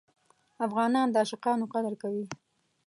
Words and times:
افغانان 0.65 1.07
د 1.09 1.15
عاشقانو 1.21 1.65
قدر 1.73 1.93
کوي. 2.01 2.25